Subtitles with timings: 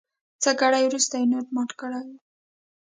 [0.41, 2.17] څه ګړی وروسته نوټ مات کړی و.